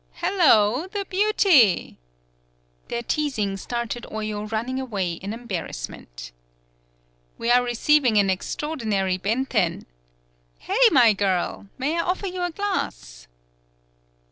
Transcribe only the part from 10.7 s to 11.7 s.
my girl!